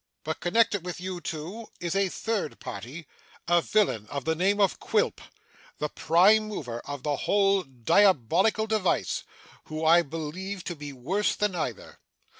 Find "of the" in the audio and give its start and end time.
4.09-4.33, 6.85-7.17